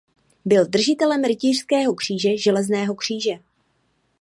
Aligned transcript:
Byl 0.45 0.65
držitelem 0.65 1.23
Rytířského 1.23 1.93
kříže 1.95 2.37
Železného 2.37 2.95
kříže. 2.95 3.33